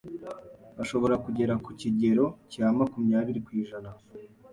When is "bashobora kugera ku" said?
0.77-1.71